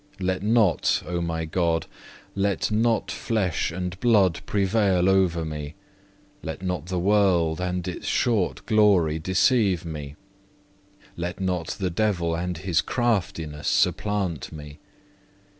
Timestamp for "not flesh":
2.71-3.69